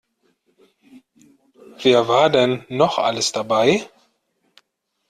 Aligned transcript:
Wer 1.83 2.07
war 2.07 2.31
denn 2.31 2.65
noch 2.69 2.97
alles 2.97 3.33
dabei? 3.33 3.87